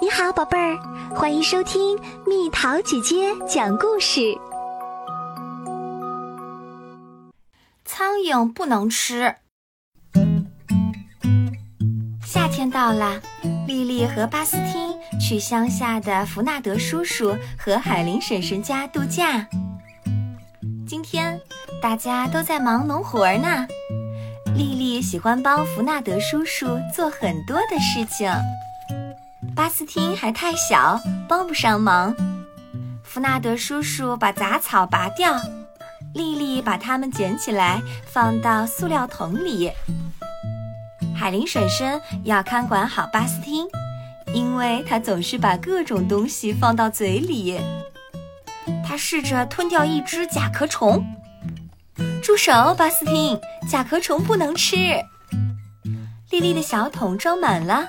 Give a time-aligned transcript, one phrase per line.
[0.00, 0.76] 你好，宝贝儿，
[1.14, 4.20] 欢迎收听蜜桃姐姐讲故事。
[7.84, 9.36] 苍蝇不能吃。
[12.24, 13.20] 夏天到了，
[13.68, 19.46] 丽丽和巴斯汀去乡下的弗纳德叔叔和海琳婶婶家度假。
[20.88, 21.40] 今天
[21.80, 23.66] 大家都在忙农活呢。
[24.56, 28.28] 丽丽喜欢帮弗纳德叔叔做很多的事情。
[29.56, 32.14] 巴斯汀还太小，帮不上忙。
[33.04, 35.40] 弗纳德叔叔把杂草拔掉，
[36.12, 39.70] 丽丽把它们捡起来放到塑料桶里。
[41.16, 43.64] 海琳婶婶要看管好巴斯汀，
[44.32, 47.60] 因为他总是把各种东西放到嘴里。
[48.84, 51.04] 他试着吞掉一只甲壳虫。
[52.20, 53.38] 住手，巴斯汀！
[53.68, 54.76] 甲壳虫不能吃。
[56.30, 57.86] 丽丽的小桶装满了。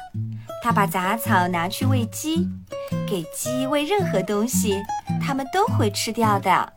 [0.66, 2.50] 他把杂草拿去喂鸡，
[3.08, 4.82] 给鸡喂任何东西，
[5.22, 6.74] 它们都会吃掉的。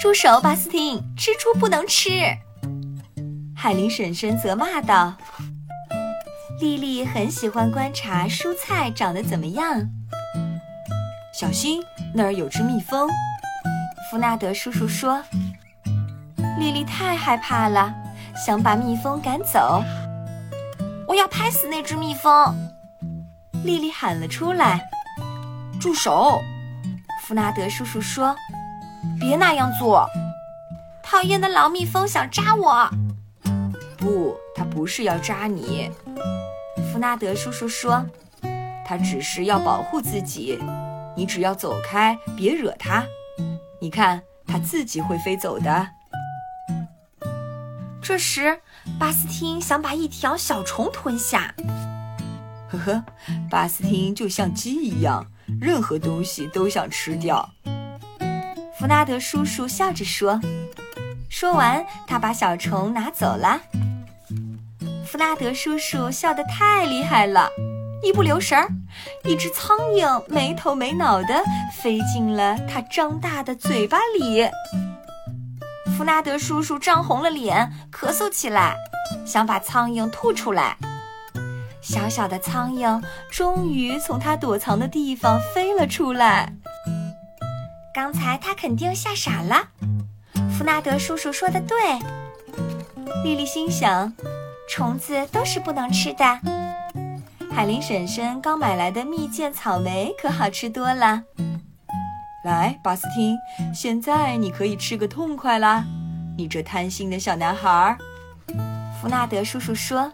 [0.00, 0.98] 住手，巴斯汀！
[1.16, 2.10] 蜘蛛不能吃。
[3.54, 5.14] 海琳婶婶责骂道。
[6.60, 9.88] 丽丽很喜欢观察蔬菜长得怎么样。
[11.32, 11.80] 小心，
[12.12, 13.08] 那儿有只蜜蜂。
[14.10, 15.22] 弗纳德叔叔说。
[16.58, 17.94] 丽丽太害怕了，
[18.44, 19.84] 想把蜜蜂赶走。
[21.16, 22.54] 要拍死那只蜜蜂！
[23.64, 24.86] 丽丽喊了出来。
[25.80, 26.42] 住手！
[27.22, 28.36] 弗纳德叔叔说
[29.18, 30.06] ：“别那样做！
[31.02, 32.88] 讨厌的老蜜蜂想扎我。”
[33.96, 35.90] 不，它不是要扎你。
[36.92, 38.04] 弗纳德叔叔说
[38.86, 40.58] ：“它只是要保护自己。
[41.16, 43.02] 你只要走开，别惹它。
[43.80, 45.88] 你看，它自己会飞走的。”
[48.08, 48.60] 这时，
[49.00, 51.52] 巴斯汀想把一条小虫吞下。
[52.70, 53.04] 呵呵，
[53.50, 55.26] 巴斯汀就像鸡一样，
[55.60, 57.50] 任何东西都想吃掉。
[58.78, 60.40] 弗纳德叔叔笑着说。
[61.28, 63.60] 说完，他把小虫拿走了。
[65.04, 67.50] 弗纳德叔叔笑得太厉害了，
[68.04, 68.68] 一不留神儿，
[69.24, 71.42] 一只苍蝇没头没脑地
[71.74, 74.48] 飞进了他张大的嘴巴里。
[75.96, 78.76] 弗纳德叔叔涨红了脸，咳嗽起来，
[79.24, 80.76] 想把苍蝇吐出来。
[81.80, 86.52] 小小的苍蝇终于从它躲藏的地方飞了出来。
[87.94, 89.68] 刚才它肯定吓傻了。
[90.58, 91.78] 弗纳德叔叔说的对。
[93.24, 94.12] 丽丽心想，
[94.68, 96.24] 虫子都是不能吃的。
[97.50, 101.22] 海林婶婶刚买来的蜜饯草莓可好吃多了。
[102.46, 103.36] 来，巴斯汀，
[103.74, 105.84] 现在你可以吃个痛快啦！
[106.38, 107.98] 你这贪心的小男孩。
[109.02, 110.12] 弗纳德叔叔说：“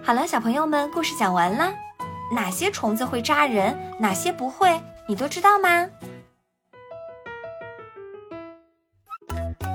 [0.00, 1.72] 好了，小朋友们，故事讲完了。
[2.32, 5.88] 哪些虫子会扎人，哪些不会，你都知道吗？”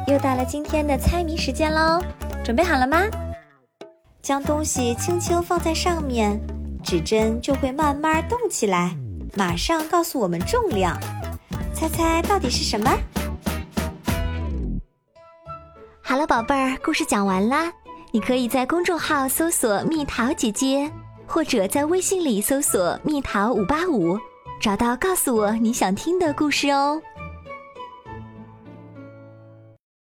[0.08, 2.02] 又到了今天的猜谜时间喽，
[2.42, 3.02] 准备好了吗？
[4.26, 6.42] 将东西轻轻放在上面，
[6.84, 8.98] 指针就会慢慢动起来，
[9.36, 11.00] 马上告诉我们重量。
[11.76, 12.92] 猜猜到底是什么？
[16.02, 17.72] 好了，宝贝儿，故事讲完啦。
[18.10, 20.92] 你可以在公众号搜索“蜜桃姐姐”，
[21.28, 24.18] 或者在微信里搜索“蜜桃五八五”，
[24.60, 27.00] 找到告诉我你想听的故事哦。